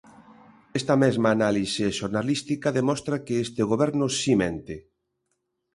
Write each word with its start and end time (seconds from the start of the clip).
Esta 0.79 0.95
mesma 1.03 1.29
análise 1.35 1.85
xornalística 1.99 2.75
demostra 2.79 3.21
que 3.25 3.35
este 3.45 3.61
goberno 3.71 4.05
si 4.19 4.33
mente. 4.43 4.75